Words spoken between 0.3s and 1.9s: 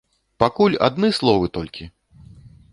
Пакуль адны словы толькі!